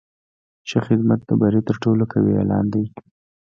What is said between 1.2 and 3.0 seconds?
د بری تر ټولو قوي اعلان دی.